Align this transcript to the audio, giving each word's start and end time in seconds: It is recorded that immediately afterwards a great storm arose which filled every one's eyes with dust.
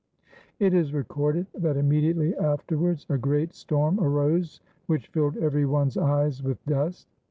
It 0.57 0.73
is 0.73 0.95
recorded 0.95 1.45
that 1.55 1.77
immediately 1.77 2.35
afterwards 2.35 3.05
a 3.07 3.19
great 3.19 3.53
storm 3.53 3.99
arose 3.99 4.59
which 4.87 5.09
filled 5.09 5.37
every 5.37 5.67
one's 5.67 5.95
eyes 5.95 6.41
with 6.41 6.57
dust. 6.65 7.07